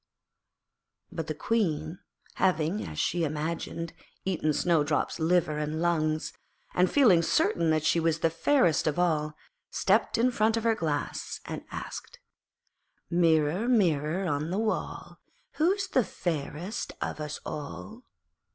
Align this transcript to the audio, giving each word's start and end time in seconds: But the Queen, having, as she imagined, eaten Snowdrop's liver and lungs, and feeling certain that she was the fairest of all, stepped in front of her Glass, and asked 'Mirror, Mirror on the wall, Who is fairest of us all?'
But 1.11 1.27
the 1.27 1.35
Queen, 1.35 1.99
having, 2.37 2.83
as 2.83 2.97
she 2.97 3.23
imagined, 3.23 3.93
eaten 4.25 4.51
Snowdrop's 4.51 5.19
liver 5.19 5.59
and 5.59 5.79
lungs, 5.79 6.33
and 6.73 6.89
feeling 6.89 7.21
certain 7.21 7.69
that 7.69 7.85
she 7.85 7.99
was 7.99 8.21
the 8.21 8.31
fairest 8.31 8.87
of 8.87 8.97
all, 8.97 9.35
stepped 9.69 10.17
in 10.17 10.31
front 10.31 10.57
of 10.57 10.63
her 10.63 10.73
Glass, 10.73 11.39
and 11.45 11.63
asked 11.69 12.17
'Mirror, 13.11 13.67
Mirror 13.67 14.25
on 14.27 14.49
the 14.49 14.57
wall, 14.57 15.19
Who 15.57 15.71
is 15.73 15.85
fairest 15.85 16.93
of 16.99 17.19
us 17.19 17.39
all?' 17.45 18.01